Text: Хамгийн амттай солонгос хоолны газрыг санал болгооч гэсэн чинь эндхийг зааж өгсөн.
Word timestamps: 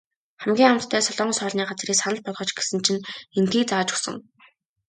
Хамгийн 0.41 0.71
амттай 0.73 1.01
солонгос 1.03 1.39
хоолны 1.39 1.63
газрыг 1.67 1.97
санал 1.99 2.23
болгооч 2.25 2.51
гэсэн 2.55 2.79
чинь 2.85 3.05
эндхийг 3.37 3.67
зааж 3.69 3.89
өгсөн. 3.93 4.15